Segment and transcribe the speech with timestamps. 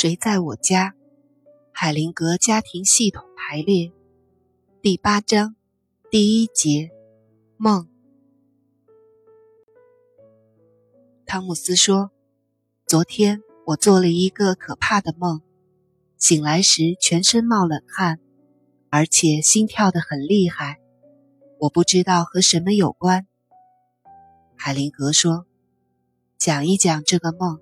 [0.00, 0.94] 谁在我家？
[1.72, 3.90] 海灵格家庭系统排列
[4.80, 5.56] 第八章
[6.08, 6.92] 第一节
[7.56, 7.88] 梦。
[11.26, 12.12] 汤姆斯说
[12.86, 15.42] ：“昨天我做了一个可怕的梦，
[16.16, 18.20] 醒来时全身冒冷汗，
[18.90, 20.78] 而且心跳得很厉害。
[21.58, 23.26] 我不知道和什么有关。”
[24.54, 25.44] 海灵格说
[26.38, 27.58] ：“讲一讲这个梦。”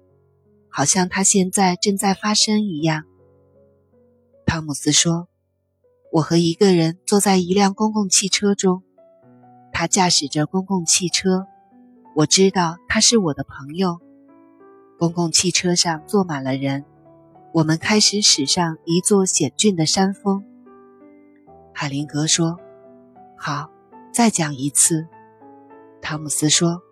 [0.77, 3.05] 好像它现在正在发生一样。
[4.45, 5.27] 汤姆斯说
[6.13, 8.83] ：“我和一个人坐在一辆公共汽车中，
[9.73, 11.47] 他驾驶着公共汽车。
[12.15, 14.01] 我知道他是我的朋友。
[14.99, 16.85] 公共汽车上坐满了人，
[17.55, 20.45] 我们开始驶上一座险峻的山峰。”
[21.73, 22.59] 海灵格说
[23.35, 23.71] ：“好，
[24.13, 25.07] 再讲一次。”
[26.03, 26.83] 汤姆斯说。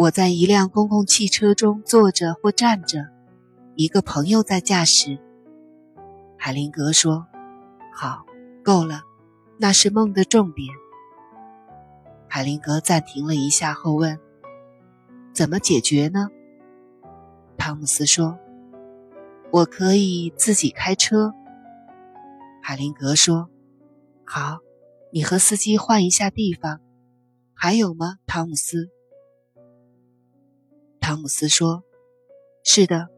[0.00, 3.10] 我在一辆公共汽车中坐着或站着，
[3.74, 5.18] 一个朋友在驾驶。
[6.38, 7.26] 海灵格说
[7.92, 8.24] ：“好，
[8.64, 9.02] 够了，
[9.58, 10.74] 那是梦的重点。”
[12.28, 14.18] 海灵格暂停了一下后问
[15.36, 16.28] ：“怎么解决呢？”
[17.58, 18.38] 汤姆斯说
[19.52, 21.34] ：“我可以自己开车。”
[22.64, 23.50] 海灵格说
[24.24, 24.60] ：“好，
[25.12, 26.80] 你和司机换一下地方。
[27.52, 28.88] 还有吗，汤姆斯？”
[31.10, 31.82] 汤姆斯说
[32.62, 33.08] ：“是的，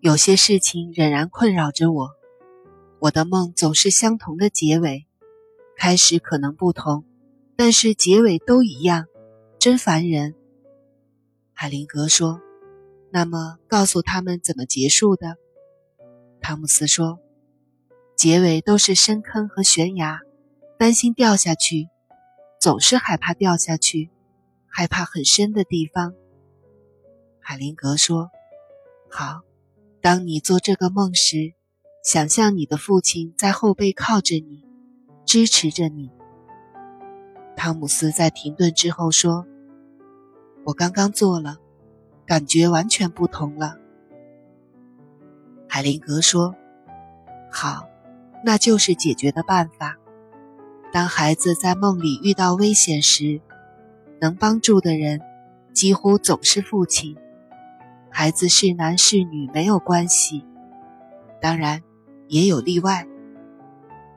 [0.00, 2.10] 有些事情仍然困扰着我。
[2.98, 5.06] 我的梦总是相同的结尾，
[5.76, 7.04] 开始可能不同，
[7.54, 9.06] 但是结尾都一样，
[9.60, 10.34] 真烦人。”
[11.54, 12.40] 海灵格说
[13.12, 15.36] ：“那么，告诉他们怎么结束的？”
[16.42, 17.20] 汤姆斯说
[18.18, 20.22] ：“结尾都是深坑和悬崖，
[20.76, 21.88] 担心掉下去，
[22.60, 24.10] 总是害怕掉下去，
[24.66, 26.16] 害怕很深的地方。”
[27.50, 28.30] 海灵格说
[29.08, 29.40] ：“好，
[30.02, 31.54] 当你做这个梦时，
[32.04, 34.66] 想象你的父亲在后背靠着你，
[35.24, 36.10] 支持着你。”
[37.56, 39.46] 汤姆斯在停顿之后说
[40.66, 41.56] ：“我刚刚做了，
[42.26, 43.78] 感觉完全不同了。”
[45.66, 46.54] 海灵格说
[47.50, 47.88] ：“好，
[48.44, 49.96] 那就是解决的办法。
[50.92, 53.40] 当孩子在梦里遇到危险时，
[54.20, 55.22] 能帮助的人
[55.72, 57.16] 几乎总是父亲。”
[58.10, 60.44] 孩子是男是女没有关系，
[61.40, 61.82] 当然
[62.26, 63.06] 也有例外。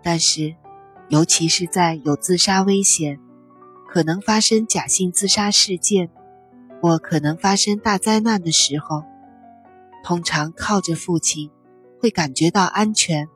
[0.02, 0.56] 但是，
[1.10, 3.20] 尤其是在有自杀危险、
[3.88, 6.10] 可能发生假性自杀事件
[6.82, 9.04] 或可能发生大灾难的时候，
[10.04, 11.52] 通常靠着父亲
[12.00, 13.28] 会感觉到安全。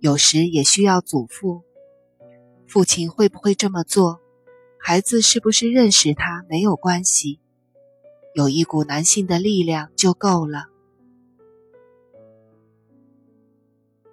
[0.00, 1.62] 有时也需要祖父。
[2.66, 4.20] 父亲会不会这么做？
[4.80, 7.40] 孩子是不是认识他没有关系。
[8.36, 10.66] 有一股男性的力量就够了。